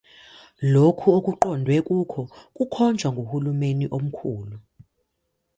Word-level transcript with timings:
Lokhu 0.73 1.07
okuqondwe 1.17 1.75
kukho 1.87 2.21
kukhonjwa 2.55 3.07
nguHulumeni 3.13 3.85
Omkhulu. 3.97 4.57